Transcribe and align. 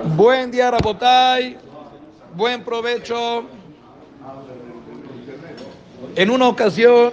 Buen 0.00 0.50
día, 0.50 0.70
Rabotay. 0.70 1.58
Buen 2.34 2.64
provecho. 2.64 3.44
En 6.16 6.30
una 6.30 6.48
ocasión, 6.48 7.12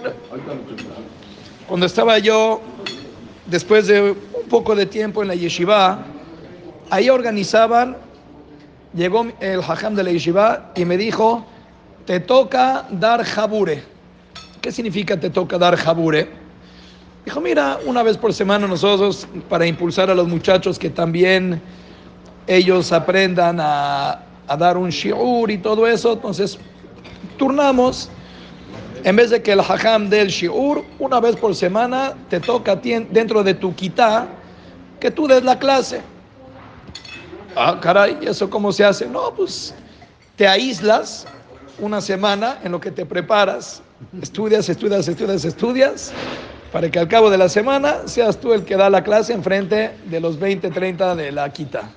cuando 1.68 1.84
estaba 1.84 2.18
yo, 2.18 2.62
después 3.46 3.86
de 3.86 4.12
un 4.12 4.48
poco 4.48 4.74
de 4.74 4.86
tiempo 4.86 5.20
en 5.20 5.28
la 5.28 5.34
yeshiva, 5.34 6.06
ahí 6.88 7.10
organizaban, 7.10 7.98
llegó 8.94 9.26
el 9.40 9.60
hajam 9.60 9.94
de 9.94 10.02
la 10.02 10.12
yeshiva 10.12 10.72
y 10.74 10.86
me 10.86 10.96
dijo, 10.96 11.44
te 12.06 12.18
toca 12.18 12.86
dar 12.90 13.22
jabure. 13.24 13.82
¿Qué 14.62 14.72
significa 14.72 15.20
te 15.20 15.28
toca 15.28 15.58
dar 15.58 15.76
jabure? 15.76 16.30
Dijo, 17.26 17.42
mira, 17.42 17.78
una 17.84 18.02
vez 18.02 18.16
por 18.16 18.32
semana 18.32 18.66
nosotros, 18.66 19.28
para 19.50 19.66
impulsar 19.66 20.10
a 20.10 20.14
los 20.14 20.26
muchachos 20.26 20.78
que 20.78 20.88
también 20.88 21.60
ellos 22.46 22.92
aprendan 22.92 23.58
a, 23.60 24.22
a 24.46 24.56
dar 24.56 24.76
un 24.76 24.90
shiur 24.90 25.50
y 25.50 25.58
todo 25.58 25.86
eso, 25.86 26.14
entonces 26.14 26.58
turnamos 27.36 28.10
en 29.04 29.16
vez 29.16 29.30
de 29.30 29.42
que 29.42 29.52
el 29.52 29.60
hajam 29.60 30.10
del 30.10 30.28
shiur, 30.28 30.84
una 30.98 31.20
vez 31.20 31.36
por 31.36 31.54
semana, 31.54 32.14
te 32.28 32.38
toca 32.38 32.76
dentro 32.76 33.42
de 33.42 33.54
tu 33.54 33.74
kitá 33.74 34.28
que 34.98 35.10
tú 35.10 35.26
des 35.26 35.42
la 35.42 35.58
clase. 35.58 36.02
Ah, 37.56 37.78
caray, 37.80 38.18
¿y 38.20 38.26
eso 38.26 38.48
cómo 38.50 38.72
se 38.72 38.84
hace? 38.84 39.06
No, 39.06 39.32
pues 39.34 39.74
te 40.36 40.46
aíslas 40.46 41.26
una 41.78 42.00
semana 42.00 42.58
en 42.62 42.72
lo 42.72 42.80
que 42.80 42.90
te 42.90 43.06
preparas, 43.06 43.82
estudias, 44.20 44.68
estudias, 44.68 45.08
estudias, 45.08 45.44
estudias, 45.44 46.12
para 46.70 46.90
que 46.90 46.98
al 46.98 47.08
cabo 47.08 47.30
de 47.30 47.38
la 47.38 47.48
semana 47.48 48.06
seas 48.06 48.38
tú 48.38 48.52
el 48.52 48.64
que 48.64 48.76
da 48.76 48.90
la 48.90 49.02
clase 49.02 49.32
enfrente 49.32 49.96
de 50.04 50.20
los 50.20 50.38
20, 50.38 50.70
30 50.70 51.16
de 51.16 51.32
la 51.32 51.50
quita. 51.50 51.90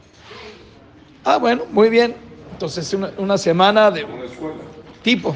Ah, 1.23 1.37
bueno, 1.37 1.63
muy 1.71 1.89
bien. 1.89 2.15
Entonces, 2.51 2.93
una, 2.93 3.11
una 3.17 3.37
semana 3.37 3.89
de 3.89 4.05
tipo 5.01 5.35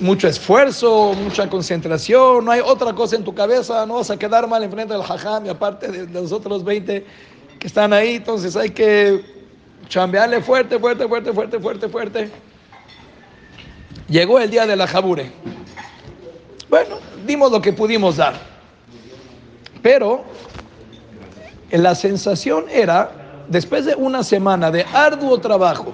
mucho 0.00 0.28
esfuerzo, 0.28 1.14
mucha 1.14 1.48
concentración, 1.48 2.44
no 2.44 2.50
hay 2.50 2.60
otra 2.60 2.92
cosa 2.92 3.16
en 3.16 3.24
tu 3.24 3.34
cabeza, 3.34 3.86
no 3.86 3.94
vas 3.94 4.10
a 4.10 4.18
quedar 4.18 4.46
mal 4.46 4.62
enfrente 4.62 4.92
del 4.92 5.02
hajam 5.02 5.46
y 5.46 5.48
aparte 5.48 5.88
de, 5.88 6.06
los 6.06 6.32
otros 6.32 6.64
20 6.64 7.06
que 7.58 7.66
están 7.66 7.92
ahí, 7.92 8.16
entonces 8.16 8.56
hay 8.56 8.70
que 8.70 9.24
chambearle 9.88 10.42
fuerte, 10.42 10.78
fuerte, 10.78 11.08
fuerte, 11.08 11.32
fuerte, 11.32 11.58
fuerte, 11.58 11.88
fuerte. 11.88 12.30
Llegó 14.08 14.38
el 14.38 14.50
día 14.50 14.66
de 14.66 14.76
la 14.76 14.86
jabure. 14.86 15.30
Bueno, 16.68 16.96
dimos 17.26 17.50
lo 17.50 17.60
que 17.60 17.72
pudimos 17.72 18.16
dar. 18.16 18.34
Pero 19.82 20.24
la 21.70 21.94
sensación 21.94 22.66
era, 22.70 23.25
después 23.48 23.84
de 23.84 23.94
una 23.94 24.22
semana 24.22 24.70
de 24.70 24.84
arduo 24.92 25.38
trabajo, 25.38 25.92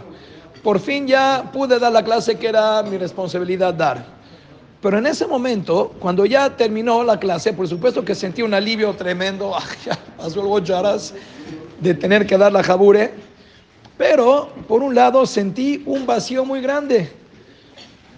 por 0.62 0.78
fin 0.78 1.06
ya 1.06 1.50
pude 1.52 1.78
dar 1.78 1.92
la 1.92 2.04
clase 2.04 2.36
que 2.38 2.48
era 2.48 2.82
mi 2.82 2.96
responsabilidad 2.98 3.74
dar. 3.74 4.04
Pero 4.80 4.98
en 4.98 5.06
ese 5.06 5.26
momento, 5.26 5.94
cuando 6.00 6.26
ya 6.26 6.56
terminó 6.56 7.04
la 7.04 7.18
clase, 7.18 7.52
por 7.52 7.68
supuesto 7.68 8.04
que 8.04 8.14
sentí 8.16 8.42
un 8.42 8.52
alivio 8.52 8.92
tremendo, 8.94 9.54
de 11.80 11.94
tener 11.94 12.26
que 12.26 12.36
dar 12.36 12.52
la 12.52 12.62
jabure. 12.62 13.12
Pero, 13.96 14.50
por 14.66 14.82
un 14.82 14.94
lado, 14.94 15.24
sentí 15.26 15.82
un 15.86 16.04
vacío 16.06 16.44
muy 16.44 16.60
grande. 16.60 17.12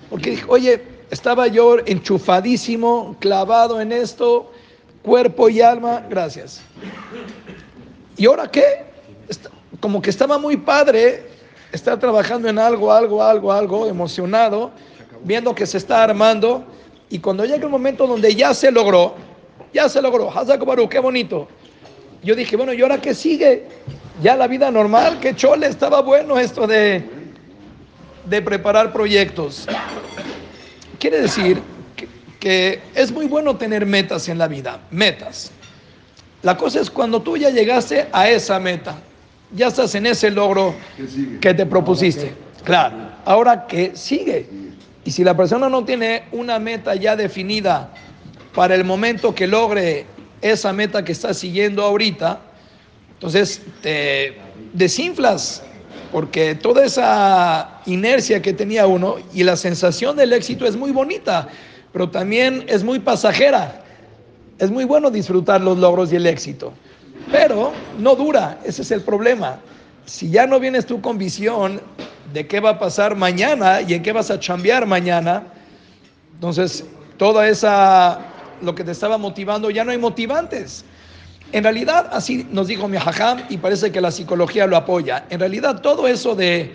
Porque 0.09 0.31
dije, 0.31 0.45
oye, 0.49 0.83
estaba 1.11 1.47
yo 1.49 1.79
enchufadísimo, 1.85 3.17
clavado 3.21 3.81
en 3.81 3.93
esto, 3.93 4.51
cuerpo 5.03 5.51
y 5.51 5.61
alma, 5.61 6.03
gracias. 6.09 6.63
¿Y 8.17 8.27
ahora 8.27 8.51
qué? 8.51 8.94
Como 9.81 10.01
que 10.01 10.11
estaba 10.11 10.39
muy 10.39 10.57
padre 10.57 11.35
está 11.75 11.99
trabajando 11.99 12.49
en 12.49 12.59
algo, 12.59 12.93
algo, 12.93 13.23
algo, 13.23 13.53
algo, 13.53 13.89
emocionado, 13.89 14.71
viendo 15.25 15.55
que 15.55 15.67
se 15.67 15.79
está 15.79 16.05
armando, 16.05 16.65
y 17.11 17.19
cuando 17.19 17.45
llega 17.45 17.65
el 17.65 17.71
momento 17.71 18.07
donde 18.07 18.35
ya 18.35 18.55
se 18.55 18.71
logró, 18.71 19.17
ya 19.73 19.89
se 19.89 20.01
logró, 20.01 20.31
Hazak 20.31 20.65
Baruch, 20.65 20.89
qué 20.89 21.01
bonito. 21.01 21.49
Yo 22.23 22.37
dije, 22.37 22.57
bueno, 22.57 22.73
¿y 22.73 22.81
ahora 22.81 23.01
qué 23.01 23.13
sigue? 23.13 23.67
Ya 24.23 24.37
la 24.37 24.47
vida 24.47 24.71
normal, 24.71 25.19
qué 25.21 25.35
chole, 25.35 25.67
estaba 25.67 26.01
bueno 26.01 26.39
esto 26.39 26.67
de, 26.67 27.05
de 28.25 28.43
preparar 28.43 28.93
proyectos. 28.93 29.67
Quiere 31.01 31.23
decir 31.23 31.61
que, 31.97 32.09
que 32.39 32.81
es 32.95 33.11
muy 33.11 33.27
bueno 33.27 33.57
tener 33.57 33.85
metas 33.85 34.29
en 34.29 34.39
la 34.39 34.47
vida, 34.47 34.81
metas. 34.91 35.51
La 36.43 36.57
cosa 36.57 36.81
es 36.81 36.89
cuando 36.89 37.21
tú 37.21 37.37
ya 37.37 37.51
llegaste 37.51 38.07
a 38.13 38.29
esa 38.29 38.61
meta, 38.61 38.97
ya 39.53 39.69
estás 39.69 39.95
en 39.95 40.07
ese 40.07 40.31
logro 40.31 40.75
que 41.41 41.55
te 41.55 41.67
propusiste. 41.67 42.35
Claro, 42.65 42.97
ahora 43.25 43.67
que 43.67 43.95
sigue. 43.95 44.49
Y 45.05 45.11
si 45.11 45.23
la 45.23 45.37
persona 45.37 45.69
no 45.69 45.85
tiene 45.85 46.25
una 46.33 46.59
meta 46.59 46.95
ya 46.95 47.15
definida 47.15 47.91
para 48.55 48.75
el 48.75 48.85
momento 48.85 49.35
que 49.35 49.47
logre 49.47 50.07
esa 50.41 50.73
meta 50.73 51.05
que 51.05 51.13
está 51.13 51.35
siguiendo 51.35 51.83
ahorita, 51.83 52.41
entonces 53.13 53.61
te 53.83 54.37
desinflas, 54.73 55.63
porque 56.11 56.55
toda 56.55 56.85
esa 56.85 57.81
inercia 57.87 58.41
que 58.41 58.53
tenía 58.53 58.87
uno 58.87 59.17
y 59.33 59.43
la 59.43 59.57
sensación 59.57 60.17
del 60.17 60.33
éxito 60.33 60.67
es 60.67 60.77
muy 60.77 60.91
bonita, 60.91 61.49
pero 61.93 62.09
también 62.09 62.65
es 62.69 62.83
muy 62.83 62.99
pasajera. 62.99 63.83
Es 64.59 64.71
muy 64.71 64.85
bueno 64.85 65.11
disfrutar 65.11 65.61
los 65.61 65.79
logros 65.79 66.13
y 66.13 66.17
el 66.17 66.27
éxito. 66.27 66.73
Pero 67.31 67.73
no 67.99 68.15
dura, 68.15 68.59
ese 68.65 68.83
es 68.83 68.91
el 68.91 69.03
problema. 69.03 69.59
Si 70.07 70.31
ya 70.31 70.47
no 70.47 70.61
vienes 70.61 70.87
tú 70.87 71.01
con 71.01 71.19
visión 71.19 71.81
de 72.33 72.47
qué 72.47 72.61
va 72.61 72.71
a 72.71 72.79
pasar 72.79 73.17
mañana 73.17 73.81
y 73.81 73.95
en 73.95 74.03
qué 74.03 74.13
vas 74.13 74.31
a 74.31 74.39
chambear 74.39 74.87
mañana, 74.87 75.45
entonces 76.35 76.85
toda 77.17 77.49
esa, 77.49 78.21
lo 78.61 78.75
que 78.75 78.85
te 78.85 78.93
estaba 78.93 79.19
motivando, 79.19 79.71
ya 79.71 79.85
no 79.85 79.93
hay 79.93 79.99
motivantes. 79.99 80.85
En 81.53 81.63
realidad, 81.63 82.09
así 82.13 82.47
nos 82.51 82.67
dijo 82.67 82.89
mi 82.89 82.97
hajam 82.97 83.45
y 83.49 83.59
parece 83.59 83.93
que 83.93 84.01
la 84.01 84.11
psicología 84.11 84.67
lo 84.67 84.77
apoya. 84.77 85.25
En 85.31 85.39
realidad, 85.39 85.81
todo 85.81 86.09
eso 86.09 86.35
de, 86.35 86.75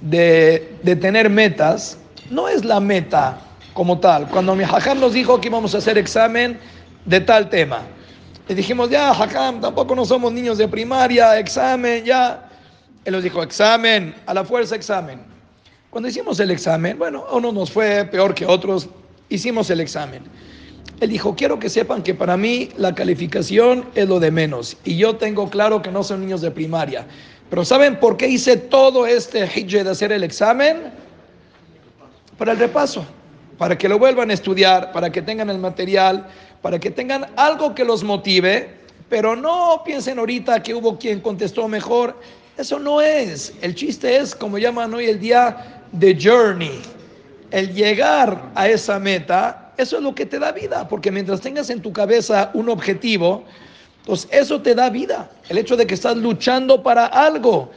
de, 0.00 0.96
tener 1.00 1.30
metas 1.30 1.98
no 2.30 2.48
es 2.48 2.64
la 2.64 2.80
meta 2.80 3.38
como 3.74 4.00
tal. 4.00 4.26
Cuando 4.28 4.56
mi 4.56 4.64
hajam 4.64 4.98
nos 4.98 5.12
dijo 5.12 5.40
que 5.40 5.48
íbamos 5.48 5.74
a 5.74 5.78
hacer 5.78 5.98
examen 5.98 6.58
de 7.04 7.20
tal 7.20 7.48
tema, 7.48 7.82
le 8.48 8.54
dijimos, 8.54 8.90
ya, 8.90 9.10
Hakam, 9.10 9.60
tampoco 9.60 9.94
no 9.94 10.04
somos 10.04 10.32
niños 10.32 10.58
de 10.58 10.68
primaria, 10.68 11.38
examen, 11.38 12.04
ya. 12.04 12.48
Él 13.04 13.12
nos 13.12 13.22
dijo, 13.22 13.42
examen, 13.42 14.14
a 14.26 14.34
la 14.34 14.44
fuerza 14.44 14.76
examen. 14.76 15.20
Cuando 15.90 16.08
hicimos 16.08 16.38
el 16.40 16.50
examen, 16.50 16.98
bueno, 16.98 17.24
a 17.28 17.36
uno 17.36 17.52
nos 17.52 17.70
fue 17.70 18.04
peor 18.04 18.34
que 18.34 18.46
otros, 18.46 18.88
hicimos 19.28 19.70
el 19.70 19.80
examen. 19.80 20.22
Él 21.00 21.10
dijo, 21.10 21.34
quiero 21.34 21.58
que 21.58 21.68
sepan 21.68 22.02
que 22.02 22.14
para 22.14 22.36
mí 22.36 22.70
la 22.76 22.94
calificación 22.94 23.84
es 23.94 24.08
lo 24.08 24.20
de 24.20 24.30
menos. 24.30 24.76
Y 24.84 24.96
yo 24.96 25.16
tengo 25.16 25.50
claro 25.50 25.82
que 25.82 25.90
no 25.90 26.02
son 26.02 26.20
niños 26.20 26.40
de 26.40 26.50
primaria. 26.50 27.06
Pero 27.50 27.64
¿saben 27.64 27.98
por 27.98 28.16
qué 28.16 28.28
hice 28.28 28.56
todo 28.56 29.06
este 29.06 29.44
hijje 29.44 29.84
de 29.84 29.90
hacer 29.90 30.12
el 30.12 30.24
examen? 30.24 30.92
Para 32.38 32.52
el 32.52 32.58
repaso, 32.58 33.04
para 33.58 33.76
que 33.76 33.88
lo 33.88 33.98
vuelvan 33.98 34.30
a 34.30 34.34
estudiar, 34.34 34.92
para 34.92 35.10
que 35.10 35.22
tengan 35.22 35.50
el 35.50 35.58
material, 35.58 36.28
para 36.62 36.78
que 36.78 36.90
tengan 36.90 37.26
algo 37.36 37.74
que 37.74 37.84
los 37.84 38.02
motive, 38.02 38.70
pero 39.08 39.36
no 39.36 39.82
piensen 39.84 40.18
ahorita 40.18 40.62
que 40.62 40.74
hubo 40.74 40.98
quien 40.98 41.20
contestó 41.20 41.68
mejor. 41.68 42.18
Eso 42.56 42.78
no 42.78 43.00
es. 43.00 43.52
El 43.60 43.74
chiste 43.74 44.16
es, 44.16 44.34
como 44.34 44.58
llaman 44.58 44.92
hoy 44.94 45.06
el 45.06 45.20
día, 45.20 45.82
the 45.98 46.16
journey. 46.20 46.80
El 47.50 47.72
llegar 47.74 48.50
a 48.54 48.68
esa 48.68 48.98
meta, 48.98 49.72
eso 49.76 49.98
es 49.98 50.02
lo 50.02 50.14
que 50.14 50.26
te 50.26 50.38
da 50.38 50.52
vida, 50.52 50.88
porque 50.88 51.12
mientras 51.12 51.40
tengas 51.40 51.70
en 51.70 51.80
tu 51.80 51.92
cabeza 51.92 52.50
un 52.54 52.68
objetivo, 52.68 53.44
pues 54.04 54.26
eso 54.30 54.60
te 54.60 54.74
da 54.74 54.90
vida. 54.90 55.30
El 55.48 55.58
hecho 55.58 55.76
de 55.76 55.86
que 55.86 55.94
estás 55.94 56.16
luchando 56.16 56.82
para 56.82 57.06
algo. 57.06 57.70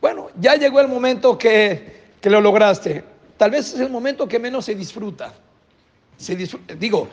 Bueno, 0.00 0.28
ya 0.40 0.54
llegó 0.56 0.80
el 0.80 0.88
momento 0.88 1.36
que, 1.36 2.02
que 2.20 2.30
lo 2.30 2.40
lograste. 2.40 3.02
Tal 3.36 3.50
vez 3.50 3.74
es 3.74 3.80
el 3.80 3.90
momento 3.90 4.28
que 4.28 4.38
menos 4.38 4.66
se 4.66 4.74
disfruta 4.74 5.32
digo, 6.78 7.08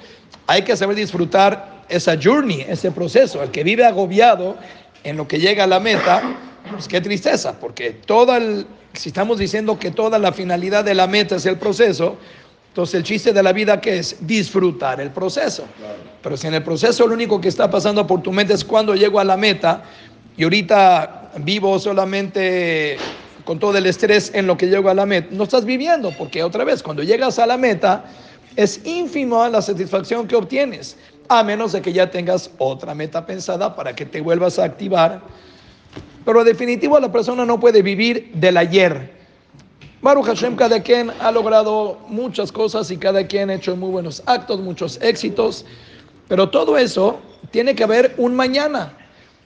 hay 0.48 0.63
que 0.63 0.75
saber 0.75 0.96
disfrutar 0.96 1.84
esa 1.90 2.18
journey, 2.22 2.66
ese 2.68 2.92
proceso. 2.92 3.42
El 3.42 3.51
que 3.51 3.63
vive 3.63 3.86
agobiado 3.86 4.57
en 5.04 5.18
lo 5.18 5.28
que 5.28 5.40
llega 5.40 5.63
a 5.63 5.68
la 5.68 5.80
meta, 5.80 6.22
pues 6.72 6.88
qué 6.88 7.01
tristeza, 7.01 7.60
porque 7.60 7.92
toda 7.92 8.38
el, 8.38 8.66
si 8.94 9.10
estamos 9.10 9.40
diciendo 9.40 9.80
que 9.80 9.92
toda 9.92 10.19
la 10.19 10.31
finalidad 10.31 10.84
de 10.84 10.94
la 10.94 11.07
meta 11.07 11.36
es 11.36 11.46
el 11.46 11.57
proceso, 11.57 12.18
entonces 12.68 12.96
el 12.96 13.04
chiste 13.04 13.34
de 13.34 13.42
la 13.42 13.51
vida 13.51 13.81
que 13.81 13.98
es 13.98 14.16
disfrutar 14.22 15.02
el 15.02 15.10
proceso. 15.10 15.66
Pero 16.22 16.38
si 16.38 16.48
en 16.48 16.54
el 16.54 16.63
proceso 16.63 17.07
lo 17.07 17.13
único 17.13 17.42
que 17.42 17.48
está 17.48 17.69
pasando 17.69 18.06
por 18.06 18.22
tu 18.22 18.31
mente 18.31 18.54
es 18.54 18.63
cuando 18.63 18.95
llego 18.95 19.19
a 19.19 19.24
la 19.24 19.38
meta 19.38 19.84
y 20.38 20.44
ahorita 20.44 21.31
vivo 21.38 21.80
solamente 21.80 22.98
con 23.44 23.57
todo 23.57 23.78
el 23.78 23.86
estrés 23.88 24.31
en 24.36 24.45
lo 24.45 24.56
que 24.56 24.68
llego 24.68 24.90
a 24.90 24.94
la 24.94 25.06
meta, 25.06 25.30
no 25.31 25.44
estás 25.44 25.66
viviendo, 25.66 26.12
porque 26.16 26.44
otra 26.44 26.63
vez, 26.63 26.84
cuando 26.84 27.02
llegas 27.02 27.40
a 27.40 27.48
la 27.48 27.57
meta, 27.57 28.06
es 28.56 28.86
ínfimo 28.86 29.48
la 29.48 29.62
satisfacción 29.62 30.28
que 30.28 30.36
obtienes, 30.36 30.98
a 31.28 31.44
menos 31.44 31.72
de 31.72 31.81
que 31.81 31.94
ya 31.94 32.10
tengas 32.10 32.50
otra 32.57 32.94
meta 32.96 33.25
pensada 33.25 33.75
para 33.75 33.96
que 33.96 34.06
te 34.06 34.22
vuelvas 34.22 34.60
a 34.60 34.66
activar. 34.66 35.22
pero 36.25 36.44
definitivo 36.44 37.00
la 37.00 37.12
persona 37.12 37.46
no 37.46 37.60
puede 37.60 37.81
vivir 37.81 38.31
del 38.36 38.57
ayer. 38.57 39.18
Baruch 40.01 40.25
Hashem, 40.25 40.56
cada 40.56 40.81
quien 40.81 41.12
ha 41.19 41.31
logrado 41.31 41.98
muchas 42.07 42.51
cosas 42.51 42.92
y 42.92 42.98
cada 42.98 43.25
quien 43.25 43.50
ha 43.50 43.56
hecho 43.56 43.75
muy 43.75 43.90
buenos 43.90 44.22
actos, 44.25 44.62
muchos 44.62 45.00
éxitos, 45.02 45.66
pero 46.28 46.50
todo 46.50 46.78
eso 46.78 47.19
tiene 47.52 47.75
que 47.75 47.84
haber 47.84 48.13
un 48.18 48.36
mañana. 48.36 48.94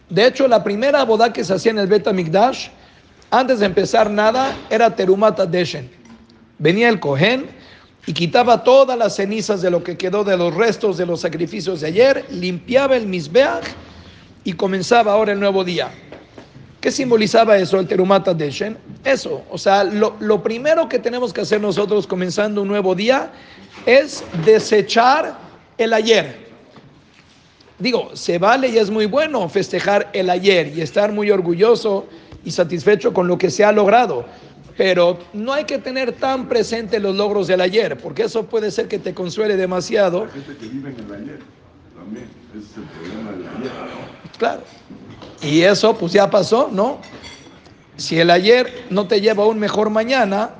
De 0.09 0.27
hecho, 0.27 0.47
la 0.47 0.63
primera 0.63 1.05
boda 1.05 1.31
que 1.31 1.43
se 1.43 1.53
hacía 1.53 1.71
en 1.71 1.79
el 1.79 1.87
Bet 1.87 2.11
Mikdash, 2.11 2.67
antes 3.31 3.59
de 3.59 3.65
empezar 3.65 4.11
nada, 4.11 4.55
era 4.69 4.95
Terumata 4.95 5.45
Deshen. 5.45 5.89
Venía 6.59 6.89
el 6.89 6.99
Kohen 6.99 7.49
y 8.05 8.13
quitaba 8.13 8.63
todas 8.63 8.97
las 8.97 9.15
cenizas 9.15 9.61
de 9.61 9.71
lo 9.71 9.83
que 9.83 9.97
quedó 9.97 10.23
de 10.23 10.35
los 10.35 10.53
restos 10.53 10.97
de 10.97 11.05
los 11.05 11.21
sacrificios 11.21 11.81
de 11.81 11.87
ayer, 11.87 12.25
limpiaba 12.31 12.97
el 12.97 13.07
Mizbeach 13.07 13.63
y 14.43 14.53
comenzaba 14.53 15.13
ahora 15.13 15.31
el 15.31 15.39
nuevo 15.39 15.63
día. 15.63 15.91
¿Qué 16.81 16.91
simbolizaba 16.91 17.57
eso, 17.57 17.79
el 17.79 17.87
Terumata 17.87 18.33
Deshen? 18.33 18.77
Eso, 19.05 19.43
o 19.49 19.57
sea, 19.57 19.85
lo, 19.85 20.17
lo, 20.19 20.43
primero 20.43 20.89
que 20.89 20.99
tenemos 20.99 21.31
que 21.31 21.39
hacer 21.39 21.61
nosotros 21.61 22.05
comenzando 22.05 22.61
un 22.61 22.67
nuevo 22.67 22.93
día 22.93 23.31
es 23.85 24.21
desechar 24.45 25.37
el 25.77 25.93
ayer. 25.93 26.43
Digo, 27.79 28.11
se 28.15 28.37
vale 28.37 28.67
y 28.67 28.77
es 28.77 28.89
muy 28.89 29.05
bueno 29.05 29.47
festejar 29.47 30.09
el 30.11 30.29
ayer 30.29 30.73
y 30.75 30.81
estar 30.81 31.13
muy 31.13 31.31
orgulloso 31.31 32.05
y 32.43 32.51
satisfecho 32.51 33.13
con 33.13 33.27
lo 33.27 33.37
que 33.37 33.49
se 33.49 33.63
ha 33.63 33.71
logrado, 33.71 34.25
pero 34.77 35.19
no 35.33 35.53
hay 35.53 35.65
que 35.65 35.77
tener 35.77 36.13
tan 36.13 36.47
presente 36.47 36.99
los 36.99 37.15
logros 37.15 37.47
del 37.47 37.61
ayer, 37.61 37.97
porque 37.97 38.23
eso 38.23 38.45
puede 38.45 38.71
ser 38.71 38.87
que 38.87 38.99
te 38.99 39.13
consuele 39.13 39.55
demasiado. 39.55 40.25
La 40.25 40.31
gente 40.31 40.57
que 40.57 40.67
vive 40.67 40.89
en 40.89 40.99
el 40.99 41.13
ayer, 41.13 41.39
también, 41.95 42.29
ese 42.51 42.65
es 42.65 42.77
el 42.77 42.83
problema 42.83 43.31
del 43.31 43.47
ayer. 43.57 43.71
Claro. 44.37 44.63
Y 45.41 45.61
eso 45.61 45.95
pues 45.97 46.13
ya 46.13 46.29
pasó, 46.29 46.69
¿no? 46.71 46.99
Si 47.97 48.19
el 48.19 48.31
ayer 48.31 48.85
no 48.89 49.07
te 49.07 49.21
lleva 49.21 49.43
a 49.43 49.47
un 49.47 49.59
mejor 49.59 49.89
mañana, 49.89 50.51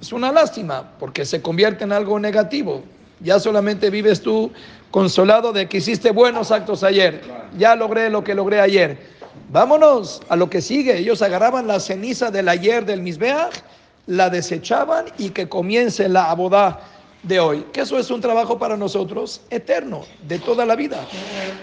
es 0.00 0.12
una 0.12 0.32
lástima, 0.32 0.92
porque 0.98 1.24
se 1.24 1.42
convierte 1.42 1.84
en 1.84 1.92
algo 1.92 2.18
negativo. 2.18 2.82
Ya 3.20 3.40
solamente 3.40 3.90
vives 3.90 4.22
tú 4.22 4.52
consolado 4.90 5.52
de 5.52 5.68
que 5.68 5.78
hiciste 5.78 6.12
buenos 6.12 6.50
actos 6.50 6.82
ayer. 6.84 7.20
Ya 7.58 7.74
logré 7.74 8.08
lo 8.08 8.22
que 8.24 8.34
logré 8.34 8.60
ayer. 8.60 9.17
Vámonos 9.50 10.20
a 10.28 10.36
lo 10.36 10.50
que 10.50 10.60
sigue. 10.60 10.98
Ellos 10.98 11.22
agarraban 11.22 11.66
la 11.66 11.80
ceniza 11.80 12.30
del 12.30 12.48
ayer 12.48 12.84
del 12.84 13.00
Misbeach, 13.00 13.62
la 14.06 14.28
desechaban 14.28 15.06
y 15.16 15.30
que 15.30 15.48
comience 15.48 16.08
la 16.08 16.30
abodá 16.30 16.80
de 17.22 17.40
hoy, 17.40 17.66
que 17.72 17.80
eso 17.80 17.98
es 17.98 18.10
un 18.10 18.20
trabajo 18.20 18.58
para 18.58 18.76
nosotros 18.76 19.40
eterno, 19.50 20.02
de 20.26 20.38
toda 20.38 20.64
la 20.64 20.76
vida. 20.76 21.04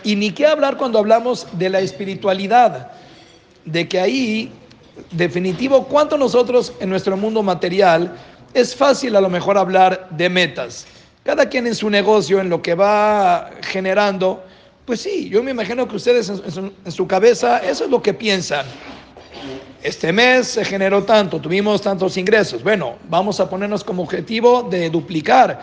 Y 0.03 0.15
ni 0.15 0.31
qué 0.31 0.45
hablar 0.45 0.77
cuando 0.77 0.99
hablamos 0.99 1.47
de 1.53 1.69
la 1.69 1.79
espiritualidad, 1.79 2.91
de 3.63 3.87
que 3.87 3.99
ahí, 3.99 4.51
definitivo, 5.11 5.85
cuánto 5.85 6.17
nosotros 6.17 6.73
en 6.79 6.89
nuestro 6.89 7.15
mundo 7.17 7.41
material 7.41 8.15
es 8.53 8.75
fácil 8.75 9.15
a 9.15 9.21
lo 9.21 9.29
mejor 9.29 9.57
hablar 9.57 10.07
de 10.11 10.29
metas. 10.29 10.87
Cada 11.23 11.49
quien 11.49 11.67
en 11.67 11.75
su 11.75 11.89
negocio, 11.89 12.39
en 12.39 12.49
lo 12.49 12.61
que 12.61 12.75
va 12.75 13.49
generando, 13.61 14.43
pues 14.85 15.01
sí, 15.01 15.29
yo 15.29 15.41
me 15.41 15.51
imagino 15.51 15.87
que 15.87 15.95
ustedes 15.95 16.29
en 16.29 16.91
su, 16.91 17.07
cabeza 17.07 17.57
eso 17.59 17.85
es 17.85 17.89
lo 17.89 18.01
que 18.01 18.13
piensan. 18.13 18.65
Este 19.81 20.13
mes 20.13 20.47
se 20.47 20.65
generó 20.65 21.03
tanto, 21.03 21.39
tuvimos 21.39 21.81
tantos 21.81 22.17
ingresos. 22.17 22.63
Bueno, 22.63 22.95
vamos 23.09 23.39
a 23.39 23.49
ponernos 23.49 23.83
como 23.83 24.03
objetivo 24.03 24.63
de 24.63 24.89
duplicar 24.89 25.59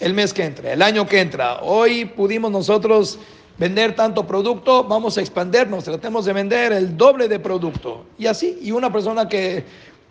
el 0.00 0.14
mes 0.14 0.32
que 0.32 0.44
entra, 0.44 0.72
el 0.72 0.82
año 0.82 1.06
que 1.06 1.20
entra. 1.20 1.60
Hoy 1.62 2.04
pudimos 2.04 2.50
nosotros 2.50 3.18
vender 3.58 3.94
tanto 3.94 4.26
producto, 4.26 4.84
vamos 4.84 5.16
a 5.16 5.20
expandernos, 5.20 5.84
tratemos 5.84 6.24
de 6.24 6.32
vender 6.32 6.72
el 6.72 6.96
doble 6.96 7.28
de 7.28 7.38
producto. 7.38 8.04
Y 8.18 8.26
así, 8.26 8.58
y 8.62 8.72
una 8.72 8.92
persona 8.92 9.28
que 9.28 9.64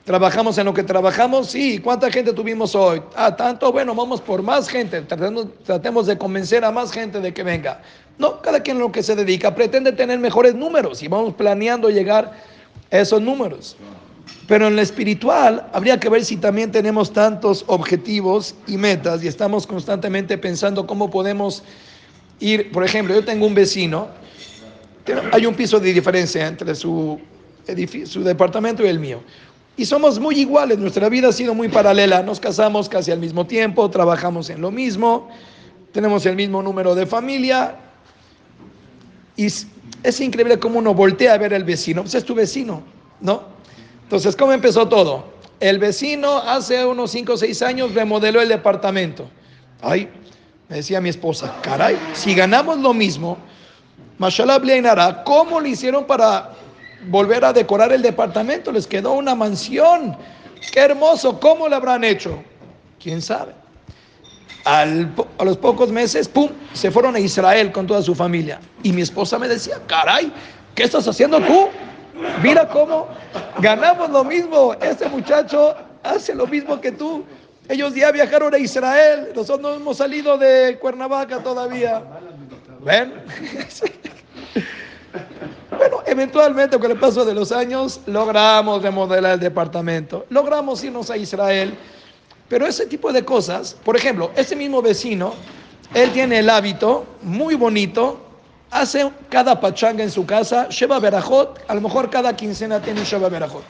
trabajamos 0.06 0.58
en 0.60 0.66
lo 0.66 0.74
que 0.74 0.84
trabajamos, 0.84 1.48
sí, 1.48 1.80
¿cuánta 1.80 2.12
gente 2.12 2.32
tuvimos 2.32 2.76
hoy? 2.76 3.02
Ah, 3.16 3.36
tanto, 3.36 3.72
bueno, 3.72 3.94
vamos 3.96 4.22
por 4.22 4.44
más 4.44 4.70
gente, 4.70 5.02
tratemos, 5.02 5.48
tratemos 5.66 6.06
de 6.06 6.18
convencer 6.18 6.64
a 6.64 6.72
más 6.72 6.92
gente 6.92 7.20
de 7.20 7.34
que 7.34 7.44
venga. 7.44 7.82
No, 8.18 8.40
cada 8.42 8.62
quien 8.62 8.78
en 8.78 8.84
lo 8.84 8.92
que 8.92 9.04
se 9.04 9.16
dedica 9.16 9.54
pretende 9.54 9.92
tener 9.92 10.20
mejores 10.20 10.54
números 10.54 11.02
y 11.02 11.08
vamos 11.08 11.34
planeando 11.34 11.90
llegar 11.90 12.32
esos 12.92 13.20
números. 13.20 13.76
Pero 14.48 14.68
en 14.68 14.76
lo 14.76 14.82
espiritual 14.82 15.68
habría 15.74 16.00
que 16.00 16.08
ver 16.08 16.24
si 16.24 16.38
también 16.38 16.72
tenemos 16.72 17.12
tantos 17.12 17.64
objetivos 17.68 18.56
y 18.68 18.78
metas 18.78 19.24
y 19.24 19.28
estamos 19.28 19.66
constantemente 19.66 20.38
pensando 20.38 20.86
cómo 20.86 21.10
podemos 21.10 21.64
ir. 22.40 22.72
Por 22.72 22.84
ejemplo, 22.84 23.16
yo 23.16 23.26
tengo 23.26 23.48
un 23.48 23.56
vecino, 23.56 24.08
hay 25.32 25.48
un 25.48 25.56
piso 25.56 25.80
de 25.80 25.92
diferencia 25.92 26.46
entre 26.46 26.76
su, 26.76 27.20
su 28.06 28.24
departamento 28.24 28.86
y 28.86 28.88
el 28.88 29.00
mío. 29.00 29.22
Y 29.78 29.86
somos 29.86 30.20
muy 30.20 30.40
iguales, 30.40 30.78
nuestra 30.78 31.10
vida 31.10 31.30
ha 31.30 31.32
sido 31.34 31.54
muy 31.54 31.68
paralela, 31.68 32.24
nos 32.24 32.40
casamos 32.40 32.88
casi 32.88 33.12
al 33.12 33.20
mismo 33.20 33.46
tiempo, 33.46 33.90
trabajamos 33.90 34.50
en 34.50 34.62
lo 34.62 34.72
mismo, 34.72 35.30
tenemos 35.92 36.26
el 36.26 36.36
mismo 36.36 36.62
número 36.62 36.96
de 36.96 37.06
familia. 37.06 37.76
Y 39.36 39.48
es 39.48 40.22
increíble 40.22 40.60
cómo 40.60 40.80
uno 40.80 40.94
voltea 40.94 41.34
a 41.34 41.38
ver 41.38 41.54
al 41.54 41.66
vecino. 41.66 42.04
Pues 42.04 42.16
es 42.16 42.24
tu 42.24 42.34
vecino, 42.34 42.84
¿no? 43.20 43.44
Entonces, 44.04 44.36
¿cómo 44.36 44.54
empezó 44.54 44.88
todo? 44.88 45.26
El 45.60 45.80
vecino 45.80 46.38
hace 46.38 46.86
unos 46.86 47.12
5 47.12 47.34
o 47.34 47.38
6 47.38 47.62
años 47.64 47.94
remodeló 47.94 48.42
el 48.42 48.50
departamento. 48.50 49.28
Ay, 49.82 50.08
me 50.70 50.78
decía 50.78 51.02
mi 51.02 51.10
esposa, 51.10 51.54
caray, 51.62 51.98
si 52.14 52.34
ganamos 52.34 52.80
lo 52.80 52.94
mismo, 52.94 53.38
Mashallah 54.18 54.60
Blainara, 54.60 55.24
¿cómo 55.24 55.60
lo 55.60 55.68
hicieron 55.68 56.06
para 56.06 56.54
volver 57.08 57.46
a 57.46 57.54
decorar 57.54 57.92
el 57.92 58.02
departamento? 58.02 58.72
Les 58.72 58.88
quedó 58.88 59.14
una 59.14 59.36
mansión. 59.36 60.16
Qué 60.72 60.80
hermoso, 60.82 61.40
¿cómo 61.40 61.68
lo 61.68 61.76
habrán 61.76 62.04
hecho? 62.04 62.44
¿Quién 63.02 63.22
sabe? 63.22 63.54
A 64.66 64.86
los 64.86 65.58
pocos 65.58 65.92
meses, 65.92 66.28
¡pum!, 66.28 66.50
se 66.74 66.90
fueron 66.90 67.16
a 67.16 67.20
Israel 67.20 67.72
con 67.72 67.86
toda 67.86 68.02
su 68.02 68.16
familia. 68.16 68.60
Y 68.82 68.92
mi 68.92 69.02
esposa 69.02 69.38
me 69.38 69.48
decía, 69.48 69.80
caray, 69.86 70.32
¿qué 70.74 70.84
estás 70.84 71.08
haciendo 71.08 71.40
tú? 71.40 71.70
Mira 72.42 72.68
cómo 72.68 73.08
ganamos 73.60 74.10
lo 74.10 74.24
mismo. 74.24 74.74
Este 74.82 75.08
muchacho 75.08 75.76
hace 76.04 76.34
lo 76.34 76.48
mismo 76.48 76.80
que 76.82 76.92
tú. 76.92 77.26
Ellos 77.68 77.94
ya 77.94 78.12
viajaron 78.12 78.54
a 78.54 78.58
Israel. 78.58 79.30
Nosotros 79.36 79.62
no 79.62 79.74
hemos 79.74 79.98
salido 79.98 80.38
de 80.38 80.78
Cuernavaca 80.80 81.44
todavía. 81.44 82.04
¿Ven? 82.82 83.14
Bueno, 85.78 86.04
eventualmente 86.06 86.80
con 86.80 86.92
el 86.92 86.98
paso 86.98 87.26
de 87.26 87.34
los 87.34 87.52
años 87.52 88.02
logramos 88.06 88.82
remodelar 88.82 89.34
el 89.34 89.40
departamento, 89.40 90.26
logramos 90.30 90.84
irnos 90.84 91.10
a 91.10 91.18
Israel, 91.18 91.76
pero 92.48 92.66
ese 92.66 92.86
tipo 92.86 93.12
de 93.12 93.26
cosas, 93.26 93.76
por 93.84 93.98
ejemplo, 93.98 94.32
ese 94.36 94.56
mismo 94.56 94.82
vecino, 94.82 95.34
él 95.94 96.12
tiene 96.12 96.40
el 96.40 96.50
hábito 96.50 97.06
muy 97.22 97.56
bonito, 97.56 98.20
hace 98.72 99.10
cada 99.30 99.60
pachanga 99.60 100.04
en 100.04 100.12
su 100.12 100.26
casa, 100.26 100.68
Sheba 100.70 101.00
Berajot, 101.00 101.60
a 101.68 101.76
lo 101.76 101.82
mejor 101.82 102.10
cada 102.10 102.36
quincena 102.36 102.82
tiene 102.82 103.02
un 103.02 103.06
Sheba 103.06 103.30
Berajot. 103.30 103.64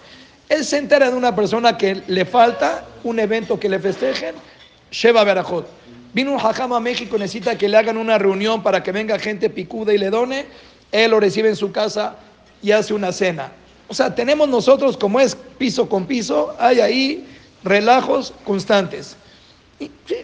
Él 0.50 0.64
se 0.64 0.78
entera 0.78 1.10
de 1.10 1.18
una 1.18 1.36
persona 1.36 1.78
que 1.78 2.04
le 2.08 2.26
falta 2.26 2.86
un 3.04 3.20
evento 3.20 3.60
que 3.60 3.70
le 3.70 3.80
festejen, 3.80 4.36
Sheba 4.92 5.24
Berajot. 5.24 5.68
Vino 6.14 6.32
un 6.32 6.40
hajam 6.40 6.72
a 6.74 6.80
México, 6.80 7.18
necesita 7.18 7.58
que 7.58 7.68
le 7.68 7.78
hagan 7.78 7.98
una 7.98 8.18
reunión 8.18 8.64
para 8.64 8.82
que 8.82 8.92
venga 8.92 9.20
gente 9.20 9.50
picuda 9.50 9.94
y 9.94 9.98
le 9.98 10.10
done, 10.10 10.46
él 11.04 11.12
lo 11.12 11.20
recibe 11.20 11.50
en 11.50 11.56
su 11.56 11.72
casa 11.72 12.16
y 12.62 12.72
hace 12.72 12.94
una 12.94 13.12
cena. 13.12 13.52
O 13.88 13.94
sea, 13.94 14.14
tenemos 14.14 14.48
nosotros, 14.48 14.98
como 14.98 15.20
es 15.20 15.36
piso 15.58 15.88
con 15.88 16.06
piso, 16.06 16.56
hay 16.58 16.80
ahí 16.80 17.28
relajos 17.64 18.34
constantes. 18.44 19.16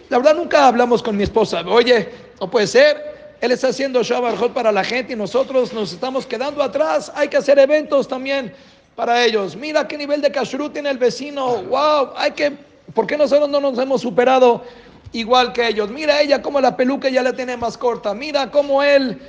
La 0.08 0.18
verdad 0.18 0.34
nunca 0.34 0.66
hablamos 0.66 1.02
con 1.02 1.16
mi 1.16 1.24
esposa, 1.24 1.62
oye, 1.66 2.08
no 2.40 2.50
puede 2.50 2.66
ser, 2.66 3.36
él 3.40 3.52
está 3.52 3.68
haciendo 3.68 4.02
Shabbat 4.02 4.52
para 4.52 4.72
la 4.72 4.82
gente 4.82 5.12
y 5.12 5.16
nosotros 5.16 5.72
nos 5.72 5.92
estamos 5.92 6.26
quedando 6.26 6.62
atrás, 6.62 7.12
hay 7.14 7.28
que 7.28 7.36
hacer 7.36 7.58
eventos 7.58 8.08
también 8.08 8.52
para 8.96 9.24
ellos. 9.24 9.56
Mira 9.56 9.86
qué 9.86 9.98
nivel 9.98 10.22
de 10.22 10.30
kashrut 10.30 10.72
tiene 10.72 10.90
el 10.90 10.98
vecino, 10.98 11.62
wow, 11.64 12.10
hay 12.16 12.30
que, 12.32 12.52
¿por 12.94 13.06
qué 13.06 13.16
nosotros 13.18 13.48
no 13.48 13.60
nos 13.60 13.78
hemos 13.78 14.00
superado 14.00 14.64
igual 15.12 15.52
que 15.52 15.68
ellos? 15.68 15.90
Mira 15.90 16.20
ella 16.20 16.40
como 16.40 16.60
la 16.60 16.76
peluca 16.76 17.08
ya 17.08 17.22
la 17.22 17.32
tiene 17.32 17.56
más 17.56 17.76
corta, 17.76 18.14
mira 18.14 18.50
cómo 18.50 18.82
él 18.82 19.20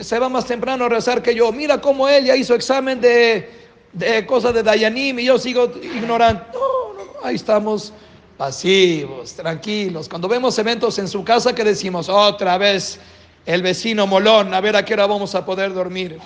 se 0.00 0.18
va 0.18 0.28
más 0.28 0.46
temprano 0.46 0.84
a 0.84 0.88
rezar 0.88 1.22
que 1.22 1.34
yo, 1.34 1.50
mira 1.52 1.80
cómo 1.80 2.08
él 2.08 2.24
ya 2.24 2.36
hizo 2.36 2.54
examen 2.54 3.00
de, 3.00 3.50
de 3.92 4.26
cosas 4.26 4.54
de 4.54 4.62
Dayanim 4.62 5.18
y 5.18 5.24
yo 5.24 5.38
sigo 5.38 5.70
ignorante. 5.82 6.44
No, 6.52 6.94
no, 6.94 7.04
no, 7.04 7.12
ahí 7.22 7.36
estamos 7.36 7.92
pasivos, 8.36 9.34
tranquilos. 9.34 10.08
Cuando 10.08 10.28
vemos 10.28 10.58
eventos 10.58 10.98
en 10.98 11.08
su 11.08 11.24
casa, 11.24 11.54
que 11.54 11.64
decimos? 11.64 12.08
Otra 12.08 12.58
vez 12.58 12.98
el 13.46 13.62
vecino 13.62 14.06
molón, 14.06 14.54
a 14.54 14.60
ver 14.60 14.76
a 14.76 14.84
qué 14.84 14.94
hora 14.94 15.06
vamos 15.06 15.34
a 15.34 15.44
poder 15.44 15.72
dormir. 15.74 16.18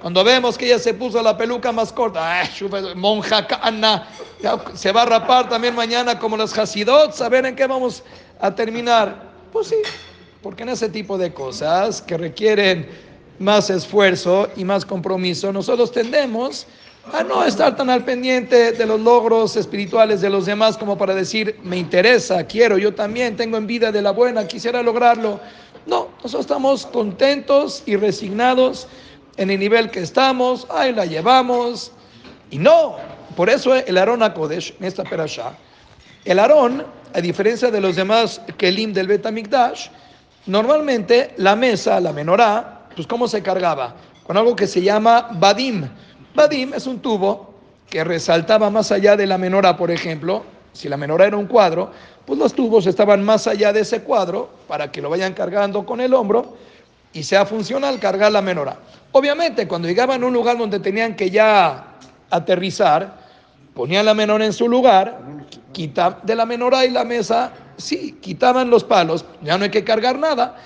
Cuando 0.00 0.24
vemos 0.24 0.58
que 0.58 0.66
ella 0.66 0.80
se 0.80 0.94
puso 0.94 1.22
la 1.22 1.36
peluca 1.36 1.70
más 1.70 1.92
corta, 1.92 2.40
ay, 2.40 2.48
monja 2.96 3.46
cana, 3.46 4.08
se 4.74 4.90
va 4.90 5.02
a 5.02 5.06
rapar 5.06 5.48
también 5.48 5.76
mañana 5.76 6.18
como 6.18 6.36
los 6.36 6.56
hasidot, 6.58 7.20
a 7.20 7.28
ver 7.28 7.46
en 7.46 7.54
qué 7.54 7.66
vamos 7.66 8.02
a 8.40 8.52
terminar. 8.52 9.30
Pues 9.52 9.68
sí, 9.68 9.76
porque 10.42 10.64
en 10.64 10.70
ese 10.70 10.88
tipo 10.88 11.16
de 11.16 11.32
cosas 11.32 12.02
que 12.02 12.18
requieren 12.18 12.86
más 13.38 13.70
esfuerzo 13.70 14.48
y 14.56 14.64
más 14.64 14.84
compromiso, 14.84 15.52
nosotros 15.52 15.92
tendemos 15.92 16.66
a 17.12 17.22
no 17.24 17.44
estar 17.44 17.74
tan 17.74 17.90
al 17.90 18.04
pendiente 18.04 18.72
de 18.72 18.86
los 18.86 19.00
logros 19.00 19.56
espirituales 19.56 20.20
de 20.20 20.30
los 20.30 20.46
demás 20.46 20.76
como 20.76 20.96
para 20.96 21.14
decir, 21.14 21.58
me 21.62 21.76
interesa, 21.76 22.44
quiero, 22.46 22.78
yo 22.78 22.94
también 22.94 23.36
tengo 23.36 23.56
envidia 23.56 23.90
de 23.90 24.02
la 24.02 24.12
buena, 24.12 24.46
quisiera 24.46 24.82
lograrlo. 24.82 25.40
No, 25.86 26.08
nosotros 26.22 26.42
estamos 26.42 26.86
contentos 26.86 27.82
y 27.86 27.96
resignados 27.96 28.86
en 29.36 29.50
el 29.50 29.58
nivel 29.58 29.90
que 29.90 30.00
estamos, 30.00 30.66
ahí 30.70 30.92
la 30.92 31.06
llevamos. 31.06 31.90
Y 32.50 32.58
no, 32.58 32.96
por 33.36 33.50
eso 33.50 33.74
el 33.74 33.98
Aarón 33.98 34.22
Akodesh, 34.22 34.74
en 34.78 34.86
esta 34.86 35.02
perashá, 35.02 35.54
el 36.24 36.38
Aarón, 36.38 36.84
a 37.14 37.20
diferencia 37.20 37.70
de 37.70 37.80
los 37.80 37.96
demás 37.96 38.40
Kelim 38.58 38.92
del 38.92 39.08
Betamikdash, 39.08 39.88
normalmente 40.46 41.34
la 41.36 41.56
mesa, 41.56 42.00
la 42.00 42.12
menorá, 42.12 42.86
pues 42.94 43.06
¿cómo 43.06 43.28
se 43.28 43.42
cargaba? 43.42 43.94
Con 44.24 44.36
algo 44.36 44.54
que 44.56 44.66
se 44.66 44.82
llama 44.82 45.28
Badim. 45.32 45.88
Badim 46.34 46.74
es 46.74 46.86
un 46.86 47.00
tubo 47.00 47.54
que 47.88 48.04
resaltaba 48.04 48.70
más 48.70 48.90
allá 48.92 49.16
de 49.16 49.26
la 49.26 49.38
menorá, 49.38 49.76
por 49.76 49.90
ejemplo. 49.90 50.44
Si 50.72 50.88
la 50.88 50.96
menorá 50.96 51.26
era 51.26 51.36
un 51.36 51.46
cuadro, 51.46 51.90
pues 52.24 52.38
los 52.38 52.54
tubos 52.54 52.86
estaban 52.86 53.22
más 53.22 53.46
allá 53.46 53.72
de 53.72 53.80
ese 53.80 54.02
cuadro 54.02 54.48
para 54.66 54.90
que 54.90 55.02
lo 55.02 55.10
vayan 55.10 55.34
cargando 55.34 55.84
con 55.84 56.00
el 56.00 56.14
hombro 56.14 56.56
y 57.12 57.22
sea 57.22 57.44
funcional 57.44 57.98
cargar 57.98 58.32
la 58.32 58.40
menorá. 58.40 58.78
Obviamente, 59.12 59.68
cuando 59.68 59.88
llegaban 59.88 60.22
a 60.22 60.26
un 60.26 60.32
lugar 60.32 60.56
donde 60.56 60.80
tenían 60.80 61.14
que 61.14 61.30
ya 61.30 61.96
aterrizar, 62.30 63.18
ponían 63.74 64.06
la 64.06 64.14
menorá 64.14 64.46
en 64.46 64.52
su 64.52 64.68
lugar, 64.68 65.20
quitaban 65.72 66.20
de 66.22 66.34
la 66.34 66.46
menorá 66.46 66.86
y 66.86 66.90
la 66.90 67.04
mesa, 67.04 67.52
sí, 67.82 68.16
quitaban 68.20 68.70
los 68.70 68.84
palos, 68.84 69.24
ya 69.42 69.58
no 69.58 69.64
hay 69.64 69.70
que 69.70 69.84
cargar 69.84 70.18
nada, 70.18 70.56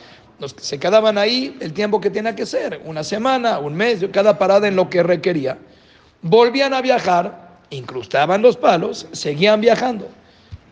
se 0.56 0.78
quedaban 0.78 1.16
ahí 1.16 1.56
el 1.60 1.72
tiempo 1.72 2.00
que 2.00 2.10
tenía 2.10 2.36
que 2.36 2.46
ser, 2.46 2.80
una 2.84 3.02
semana, 3.02 3.58
un 3.58 3.74
mes, 3.74 4.04
cada 4.12 4.38
parada 4.38 4.68
en 4.68 4.76
lo 4.76 4.90
que 4.90 5.02
requería. 5.02 5.58
Volvían 6.22 6.74
a 6.74 6.82
viajar, 6.82 7.58
incrustaban 7.70 8.42
los 8.42 8.56
palos, 8.56 9.06
seguían 9.12 9.60
viajando. 9.60 10.08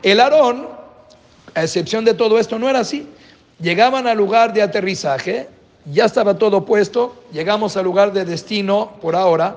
El 0.03 0.21
Aarón, 0.21 0.69
a 1.55 1.63
excepción 1.63 2.05
de 2.05 2.15
todo 2.15 2.39
esto, 2.39 2.59
no 2.59 2.69
era 2.69 2.81
así. 2.81 3.09
Llegaban 3.61 4.07
al 4.07 4.19
lugar 4.19 4.53
de 4.53 4.63
aterrizaje, 4.63 5.49
ya 5.87 6.05
estaba 6.05 6.37
todo 6.37 6.65
puesto, 6.65 7.15
llegamos 7.33 7.77
al 7.77 7.85
lugar 7.85 8.13
de 8.13 8.25
destino 8.25 8.93
por 9.01 9.17
ahora, 9.17 9.57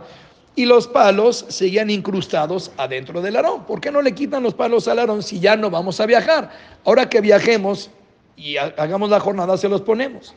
y 0.58 0.66
los 0.66 0.88
palos 0.88 1.46
seguían 1.50 1.92
incrustados 1.92 2.72
adentro 2.78 3.22
del 3.22 3.36
Aarón. 3.36 3.66
¿Por 3.66 3.80
qué 3.80 3.92
no 3.92 4.02
le 4.02 4.16
quitan 4.16 4.42
los 4.42 4.56
palos 4.56 4.88
al 4.88 4.98
Aarón 4.98 5.22
si 5.22 5.40
ya 5.40 5.56
no 5.56 5.70
vamos 5.70 6.00
a 6.00 6.08
viajar? 6.08 6.50
Ahora 6.84 7.08
que 7.08 7.22
viajemos 7.22 7.92
y 8.36 8.58
hagamos 8.58 9.12
la 9.12 9.20
jornada, 9.20 9.56
se 9.56 9.70
los 9.70 9.82
ponemos. 9.82 10.34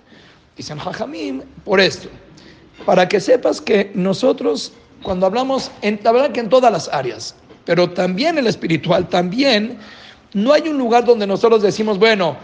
Dicen 0.58 0.78
Jajamín, 0.78 1.42
por 1.64 1.80
esto, 1.80 2.10
para 2.84 3.08
que 3.08 3.18
sepas 3.18 3.62
que 3.62 3.92
nosotros, 3.94 4.74
cuando 5.02 5.24
hablamos, 5.24 5.70
en, 5.80 5.98
la 6.04 6.30
que 6.30 6.40
en 6.40 6.50
todas 6.50 6.70
las 6.70 6.88
áreas, 6.88 7.34
pero 7.64 7.88
también 7.88 8.36
el 8.36 8.46
espiritual, 8.46 9.08
también, 9.08 9.78
no 10.34 10.52
hay 10.52 10.68
un 10.68 10.76
lugar 10.76 11.06
donde 11.06 11.26
nosotros 11.26 11.62
decimos, 11.62 11.98
bueno, 11.98 12.36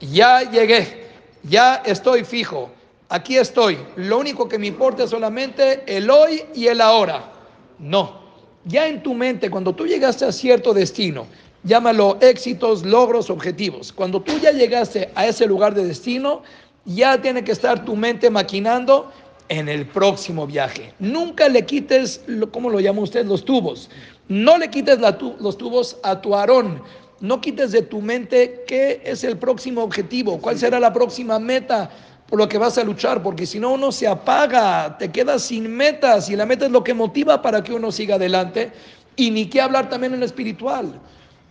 ya 0.00 0.48
llegué, 0.48 1.08
ya 1.42 1.82
estoy 1.84 2.22
fijo, 2.22 2.70
aquí 3.14 3.36
estoy. 3.38 3.78
Lo 3.94 4.18
único 4.18 4.48
que 4.48 4.58
me 4.58 4.66
importa 4.66 5.04
es 5.04 5.10
solamente 5.10 5.84
el 5.86 6.10
hoy 6.10 6.42
y 6.52 6.66
el 6.66 6.80
ahora. 6.80 7.32
No. 7.78 8.24
Ya 8.64 8.88
en 8.88 9.02
tu 9.02 9.14
mente, 9.14 9.50
cuando 9.50 9.72
tú 9.72 9.86
llegaste 9.86 10.24
a 10.24 10.32
cierto 10.32 10.74
destino, 10.74 11.26
llámalo 11.62 12.18
éxitos, 12.20 12.84
logros, 12.84 13.30
objetivos. 13.30 13.92
Cuando 13.92 14.20
tú 14.20 14.32
ya 14.42 14.50
llegaste 14.50 15.10
a 15.14 15.26
ese 15.26 15.46
lugar 15.46 15.74
de 15.74 15.84
destino, 15.84 16.42
ya 16.86 17.20
tiene 17.22 17.44
que 17.44 17.52
estar 17.52 17.84
tu 17.84 17.94
mente 17.94 18.30
maquinando 18.30 19.12
en 19.48 19.68
el 19.68 19.86
próximo 19.86 20.46
viaje. 20.46 20.92
Nunca 20.98 21.48
le 21.48 21.64
quites, 21.64 22.22
¿cómo 22.50 22.68
lo 22.68 22.80
llama 22.80 23.02
usted? 23.02 23.24
Los 23.26 23.44
tubos. 23.44 23.90
No 24.26 24.58
le 24.58 24.70
quites 24.70 24.98
los 24.98 25.56
tubos 25.56 25.98
a 26.02 26.20
tu 26.20 26.34
arón. 26.34 26.82
No 27.20 27.40
quites 27.40 27.70
de 27.70 27.82
tu 27.82 28.00
mente 28.00 28.64
qué 28.66 29.00
es 29.04 29.22
el 29.22 29.38
próximo 29.38 29.82
objetivo, 29.82 30.40
cuál 30.40 30.58
será 30.58 30.80
la 30.80 30.92
próxima 30.92 31.38
meta 31.38 31.90
por 32.28 32.38
lo 32.38 32.48
que 32.48 32.58
vas 32.58 32.78
a 32.78 32.84
luchar, 32.84 33.22
porque 33.22 33.46
si 33.46 33.60
no 33.60 33.72
uno 33.72 33.92
se 33.92 34.06
apaga, 34.06 34.96
te 34.98 35.10
quedas 35.10 35.42
sin 35.42 35.70
metas 35.74 36.30
y 36.30 36.36
la 36.36 36.46
meta 36.46 36.66
es 36.66 36.70
lo 36.70 36.82
que 36.82 36.94
motiva 36.94 37.42
para 37.42 37.62
que 37.62 37.72
uno 37.72 37.92
siga 37.92 38.16
adelante 38.16 38.72
y 39.16 39.30
ni 39.30 39.46
qué 39.46 39.60
hablar 39.60 39.88
también 39.88 40.14
en 40.14 40.20
lo 40.20 40.26
espiritual. 40.26 41.00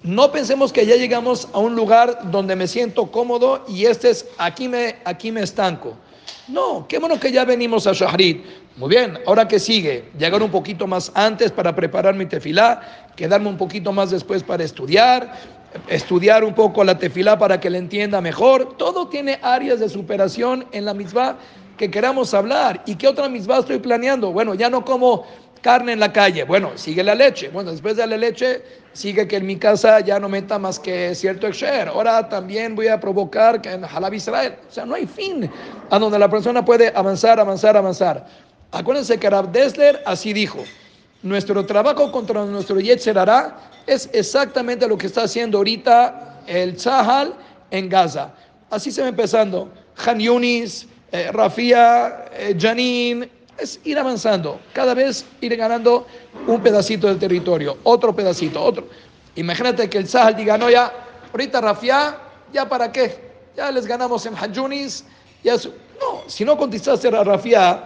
No 0.02 0.32
pensemos 0.32 0.74
que 0.74 0.86
ya 0.86 0.96
llegamos 0.96 1.48
a 1.54 1.60
un 1.60 1.76
lugar 1.76 2.30
donde 2.32 2.56
me 2.56 2.68
siento 2.68 3.10
cómodo 3.10 3.64
y 3.70 3.86
este 3.86 4.10
es 4.10 4.26
aquí 4.38 4.68
me, 4.68 4.98
aquí 5.06 5.32
me 5.32 5.42
estanco. 5.42 5.94
No, 6.50 6.86
qué 6.90 7.00
bueno 7.00 7.18
que 7.20 7.32
ya 7.32 7.46
venimos 7.46 7.88
a 7.88 7.94
Shahrid. 7.94 8.42
Muy 8.76 8.90
bien, 8.90 9.20
ahora 9.26 9.48
que 9.48 9.60
sigue, 9.60 10.10
llegar 10.18 10.44
un 10.44 10.52
poquito 10.52 10.88
más 10.88 11.12
antes 11.16 11.52
para 11.52 11.74
preparar 11.76 12.16
mi 12.16 12.26
tefilá, 12.26 13.08
quedarme 13.16 13.48
un 13.48 13.58
poquito 13.58 13.94
más 13.94 14.10
después 14.10 14.44
para 14.44 14.64
estudiar, 14.64 15.38
estudiar 15.88 16.44
un 16.44 16.54
poco 16.54 16.84
la 16.84 16.98
tefilá 16.98 17.38
para 17.38 17.60
que 17.60 17.70
le 17.70 17.78
entienda 17.78 18.22
mejor. 18.22 18.78
Todo 18.78 19.08
tiene 19.08 19.40
áreas 19.42 19.80
de 19.80 19.90
superación 19.90 20.66
en 20.72 20.86
la 20.86 20.94
misma 20.94 21.38
que 21.78 21.90
queramos 21.90 22.34
hablar. 22.34 22.82
¿Y 22.86 22.96
qué 22.96 23.08
otra 23.08 23.30
misma 23.30 23.60
estoy 23.60 23.80
planeando? 23.80 24.32
Bueno, 24.32 24.54
ya 24.54 24.70
no 24.70 24.86
como 24.86 25.26
carne 25.62 25.94
en 25.94 26.00
la 26.00 26.12
calle. 26.12 26.44
Bueno, 26.44 26.72
sigue 26.76 27.04
la 27.04 27.16
leche. 27.16 27.50
Bueno, 27.50 27.72
después 27.72 27.96
de 27.96 28.06
la 28.06 28.18
leche, 28.18 28.62
sigue 28.92 29.28
que 29.28 29.38
en 29.38 29.48
mi 29.48 29.56
casa 29.56 30.02
ya 30.02 30.20
no 30.20 30.30
meta 30.30 30.60
más 30.60 30.78
que 30.78 31.16
cierto 31.16 31.48
exer. 31.48 31.88
Ahora 31.88 32.30
también 32.30 32.76
voy 32.76 32.90
a 32.90 33.00
provocar 33.00 33.62
que 33.62 33.72
en 33.72 33.84
Halab 33.84 34.14
Israel. 34.14 34.56
O 34.70 34.72
sea, 34.72 34.86
no 34.86 34.94
hay 34.94 35.08
fin 35.08 35.50
a 35.90 35.98
donde 35.98 36.20
la 36.20 36.30
persona 36.30 36.64
puede 36.64 36.92
avanzar, 36.94 37.40
avanzar, 37.40 37.76
avanzar. 37.78 38.26
Acuérdense 38.72 39.18
que 39.18 39.30
Rab 39.30 39.52
Dessler 39.52 40.02
así 40.06 40.34
dijo. 40.34 40.64
Nuestro 41.24 41.66
trabajo 41.66 42.12
contra 42.12 42.44
nuestro 42.44 42.82
Yetzer 42.82 43.18
es 43.88 44.10
exactamente 44.12 44.86
lo 44.86 44.98
que 44.98 45.08
está 45.08 45.24
haciendo 45.24 45.58
ahorita 45.58 46.42
el 46.46 46.76
Tzahal 46.76 47.34
en 47.72 47.88
Gaza. 47.88 48.34
Así 48.70 48.92
se 48.92 49.02
va 49.02 49.08
empezando. 49.08 49.70
Han 50.06 50.20
Yunis, 50.20 50.86
eh, 51.14 51.32
Rafia, 51.32 52.26
eh, 52.34 52.58
Janin, 52.60 53.30
es 53.58 53.80
ir 53.86 53.98
avanzando, 53.98 54.60
cada 54.74 54.94
vez 54.94 55.26
ir 55.40 55.56
ganando 55.56 56.06
un 56.46 56.62
pedacito 56.62 57.08
del 57.08 57.20
territorio, 57.20 57.78
otro 57.84 58.14
pedacito, 58.14 58.62
otro. 58.62 58.90
Imagínate 59.36 59.90
que 59.90 60.00
el 60.00 60.06
Tzahal 60.06 60.36
diga, 60.36 60.58
no, 60.58 60.70
ya, 60.70 60.92
ahorita 61.32 61.62
Rafia, 61.62 62.18
ya 62.52 62.68
para 62.68 62.92
qué, 62.92 63.32
ya 63.56 63.72
les 63.72 63.86
ganamos 63.86 64.26
en 64.26 64.36
Hajunis, 64.36 65.06
ya 65.42 65.56
no, 65.56 66.24
si 66.28 66.44
no 66.44 66.58
contestaste 66.58 67.08
a 67.08 67.24
Rafia, 67.24 67.84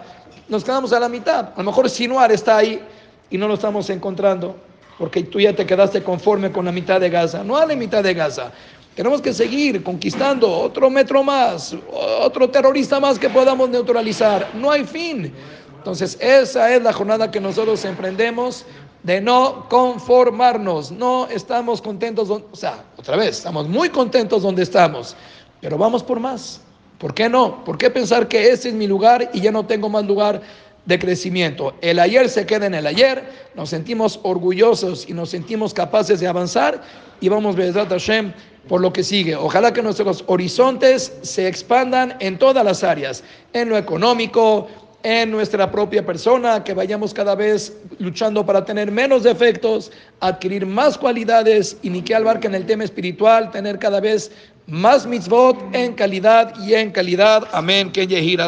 nos 0.48 0.64
quedamos 0.64 0.92
a 0.92 0.98
la 0.98 1.08
mitad. 1.08 1.50
A 1.54 1.58
lo 1.58 1.64
mejor 1.64 1.88
Sinuar 1.88 2.32
está 2.32 2.56
ahí 2.56 2.82
y 3.30 3.38
no 3.38 3.48
lo 3.48 3.54
estamos 3.54 3.88
encontrando 3.90 4.56
porque 4.98 5.22
tú 5.22 5.40
ya 5.40 5.54
te 5.54 5.64
quedaste 5.64 6.02
conforme 6.02 6.50
con 6.50 6.64
la 6.64 6.72
mitad 6.72 7.00
de 7.00 7.08
Gaza. 7.08 7.44
No 7.44 7.56
a 7.56 7.64
la 7.64 7.76
mitad 7.76 8.02
de 8.02 8.14
Gaza. 8.14 8.50
Tenemos 8.96 9.22
que 9.22 9.32
seguir 9.32 9.84
conquistando 9.84 10.50
otro 10.50 10.90
metro 10.90 11.22
más, 11.22 11.74
otro 12.20 12.50
terrorista 12.50 12.98
más 12.98 13.16
que 13.16 13.30
podamos 13.30 13.70
neutralizar. 13.70 14.48
No 14.54 14.72
hay 14.72 14.84
fin. 14.84 15.32
Entonces, 15.76 16.18
esa 16.20 16.74
es 16.74 16.82
la 16.82 16.92
jornada 16.92 17.30
que 17.30 17.40
nosotros 17.40 17.84
emprendemos 17.84 18.66
de 19.04 19.20
no 19.20 19.68
conformarnos. 19.68 20.90
No 20.90 21.28
estamos 21.28 21.80
contentos, 21.80 22.28
o 22.28 22.42
sea, 22.52 22.84
otra 22.96 23.16
vez, 23.16 23.38
estamos 23.38 23.68
muy 23.68 23.88
contentos 23.88 24.42
donde 24.42 24.64
estamos, 24.64 25.14
pero 25.60 25.78
vamos 25.78 26.02
por 26.02 26.18
más. 26.18 26.60
¿Por 26.98 27.14
qué 27.14 27.28
no? 27.28 27.64
¿Por 27.64 27.78
qué 27.78 27.90
pensar 27.90 28.26
que 28.26 28.50
ese 28.50 28.70
es 28.70 28.74
mi 28.74 28.88
lugar 28.88 29.30
y 29.32 29.40
ya 29.40 29.52
no 29.52 29.64
tengo 29.64 29.88
más 29.88 30.04
lugar 30.04 30.42
de 30.86 30.98
crecimiento. 30.98 31.74
El 31.80 31.98
ayer 31.98 32.28
se 32.28 32.46
queda 32.46 32.66
en 32.66 32.74
el 32.74 32.86
ayer, 32.86 33.22
nos 33.54 33.70
sentimos 33.70 34.20
orgullosos 34.22 35.08
y 35.08 35.12
nos 35.12 35.30
sentimos 35.30 35.74
capaces 35.74 36.20
de 36.20 36.28
avanzar 36.28 36.82
y 37.20 37.28
vamos, 37.28 37.56
Bezrat 37.56 37.88
Hashem, 37.88 38.32
por 38.68 38.80
lo 38.80 38.92
que 38.92 39.02
sigue. 39.02 39.34
Ojalá 39.34 39.72
que 39.72 39.82
nuestros 39.82 40.24
horizontes 40.26 41.12
se 41.22 41.48
expandan 41.48 42.16
en 42.20 42.38
todas 42.38 42.64
las 42.64 42.84
áreas, 42.84 43.24
en 43.52 43.68
lo 43.68 43.76
económico, 43.76 44.68
en 45.02 45.30
nuestra 45.30 45.70
propia 45.70 46.04
persona, 46.04 46.64
que 46.64 46.74
vayamos 46.74 47.14
cada 47.14 47.34
vez 47.34 47.76
luchando 47.98 48.44
para 48.44 48.64
tener 48.64 48.90
menos 48.90 49.22
defectos, 49.22 49.92
adquirir 50.20 50.66
más 50.66 50.98
cualidades 50.98 51.76
y 51.82 51.90
ni 51.90 52.02
que 52.02 52.14
hablar 52.14 52.40
que 52.40 52.48
en 52.48 52.54
el 52.54 52.66
tema 52.66 52.84
espiritual, 52.84 53.50
tener 53.50 53.78
cada 53.78 54.00
vez 54.00 54.30
más 54.66 55.06
mitzvot 55.06 55.56
en 55.72 55.94
calidad 55.94 56.52
y 56.66 56.74
en 56.74 56.90
calidad. 56.90 57.48
Amén. 57.52 57.90
Que 57.90 58.06